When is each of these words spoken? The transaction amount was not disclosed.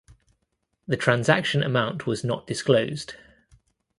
The 0.87 0.97
transaction 0.97 1.61
amount 1.61 2.07
was 2.07 2.23
not 2.23 2.47
disclosed. 2.47 3.13